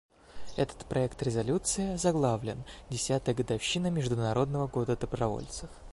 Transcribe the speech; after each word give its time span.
Этот 0.57 0.83
проект 0.87 1.21
резолюции 1.21 1.93
озаглавлен 1.93 2.63
«Десятая 2.89 3.35
годовщина 3.35 3.91
Международного 3.91 4.65
года 4.65 4.97
добровольцев». 4.97 5.69